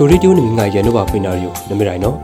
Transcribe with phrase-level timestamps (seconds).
[0.00, 2.14] ချိုရီတိုနမငါရနဘပိနာရီယိုနမရိုင်နော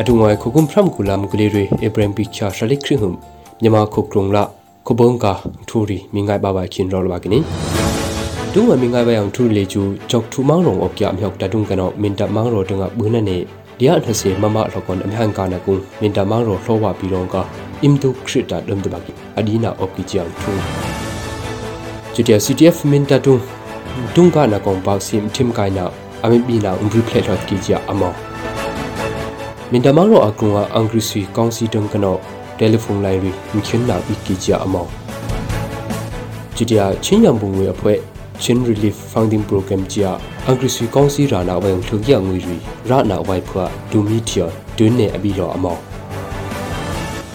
[0.00, 3.16] အတူငွယ်ခုကုမ်ဖရမ်ကူလာမကလေးရီအဗရမ်ပီချာရှလိခရဟုမ်
[3.62, 4.42] မြမခုကရုံလာ
[4.86, 5.32] ခုဘုံကာ
[5.68, 7.38] ထူရီမိငိုင်ဘာဘာခင်ရောလဘာကနီ
[8.52, 13.36] ဒုံဝမိငိုင်ဘာယံထူလေကျူဂျောက်ထူမောင်းရုံအော့ပြမြောက်တတုံကနောမင်တမောင်းရောတငါဘူးနနေ
[13.78, 17.36] ဒီယထစေမမလကွန်အမြဟန်ကာနကုမင်တမောင်းရောလှောဝပီရောက
[17.82, 20.50] အင်တုခရတာဒမ်တဘာကီအဒီနာအော့ကီချန်ထူ
[22.14, 23.36] ကျတဲ့ CTF မင်တတုံ
[24.14, 25.86] တုံကနာကောင်ပေါစင်ထင်ကိုင်နာ
[26.24, 28.12] အမီဘီနာဥမ်ဘရီဖလက်လော့ကီချာအမော
[29.70, 32.16] မင်တမောင်းရောအကုံကအန်ဂရစီကောင်စီတုံကနော
[32.58, 34.86] တယ်လီဖုန်းလိုင်းရီမြခင်နာဘီကီချာအမော
[36.56, 37.98] ကျတဲ့ချင်းယံပုံငွေအဖွဲ့
[38.42, 42.56] Chin Relief Funding Program ကြီးအင်္ဂရိစီကောင်စီရာနာဝဲလှုပ်ရငွေရီ
[42.88, 44.46] ရနာဝိုင်ဖွာဒူမီတီယာ
[44.76, 45.76] ဒွန်းနေအဘီရောအမော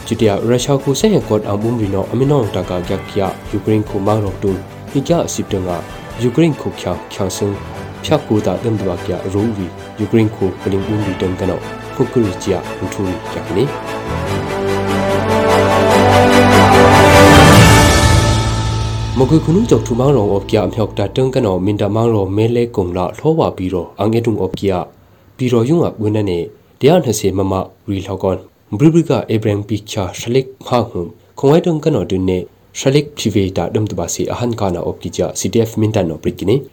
[0.05, 3.19] ကျတဲ့ရုရှားကိုဆက်ရကော့အဘုံရီနောအမီနောတကာကြက်ကျ
[3.51, 4.51] ယူကရိန်းကိုမောင်းတော့တူ
[4.91, 5.77] ဟိကြအစစ်တငါ
[6.21, 7.72] ယူကရိန်းကိုချောင်းချောင်းစင်း
[8.05, 9.67] ဖြတ်ကိုတာတမ်ဒဝကျရူဝီ
[9.99, 11.59] ယူကရိန်းကိုပလင်ဦးရီတန်ကနော
[11.95, 13.63] ဖုကရီချာဟူထူရီကြကနေ
[19.17, 24.71] မကွေခုနုကြောက်ထူမောင်းရောအော့ပြအမြောက်တာတန်းကနောမင်တမောင်းရောမဲလဲကုံလာလှောဝါပြီးတော့အငဲတုံအော့ပြ
[25.37, 26.39] ပြီးတော့ယုံကဝင်းနေ
[26.79, 27.53] တရား20မမ
[27.89, 28.37] ရီလောက်ကွန်
[28.77, 31.03] ဘရီဘရီကအဗရန်ပီချာရှလိကဟာဟုံ
[31.39, 32.37] ခုံဝဲတုံကနောဒုနေ
[32.79, 36.72] ရှလိကဖြီဗေတာဒမ်တဘာစီအဟန်ကာနာအော့ကီချာ CTF မင်တနောပရိကိနေအကျွနာမောင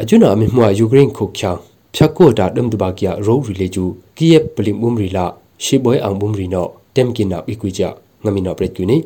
[0.00, 1.58] အကျွနာအမမွာယူကရိန်းခုချောင်
[1.94, 3.84] ဖြတ်ကိုတာဒမ်ဒဘာကီယာရိုရီလေကျူ
[4.16, 4.92] ကီယက်ပလင်ဘုံ
[5.64, 7.88] ရီလာရှေဘွဲအောင်ဘုံရီနောတမ်ကင်နာအီကွီဂျာ
[8.24, 8.96] ငမီနောပရစ်ကွီနီ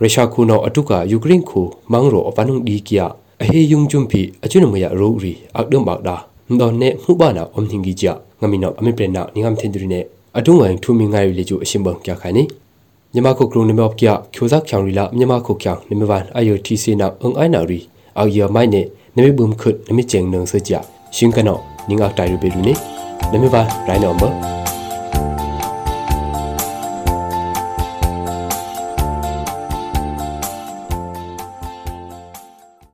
[0.00, 1.60] ရုရှားခုနောအတုကယူကရိန်းခု
[1.92, 3.06] မောင်ရောအပနုံဒီကီယာ
[3.42, 6.16] အဟေယုံဂျွန်ပီအကျွနမယရိုရီအဒမ်ဘာဒါ
[6.60, 10.00] ဒေါ်နေမှုဘာနာအုံဟင်ဂီဂျာငမီနောအမေပရနာနိငမ်သင်ဒရီနေ
[10.38, 12.42] အတုငိုင်ထူမီငိုင်လေကျူအရှင်ဘံကြခိုင်နီ
[13.12, 17.80] မြန်မာခုကရုံနမော့ပြချိုဇက်ချောင်ရီလာမြန်မာခုချောင်နမေဝန်အယိုတီစီနာအုံအိုင်နာရီ
[18.18, 18.82] အော်ယမိုင်နေ
[19.16, 20.72] နမေဘုံခွတ်နမေကျင်းနုံစကြ
[21.16, 21.58] ရှင်ကနော
[21.88, 22.74] နင်းအတိုင်ရပေလူနေ
[23.32, 24.57] နမေပါရိုင်းနော်မ